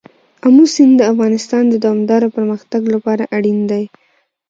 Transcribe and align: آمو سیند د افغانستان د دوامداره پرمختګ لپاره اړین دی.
آمو 0.47 0.65
سیند 0.73 0.93
د 0.97 1.01
افغانستان 1.11 1.63
د 1.69 1.73
دوامداره 1.83 2.27
پرمختګ 2.35 2.81
لپاره 2.93 3.23
اړین 3.37 3.59
دی. 3.71 3.83